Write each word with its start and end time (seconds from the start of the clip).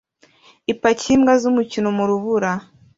Ipaki 0.71 1.05
yimbwa 1.09 1.33
zumukino 1.41 1.89
mu 1.97 2.03
rubura 2.09 2.51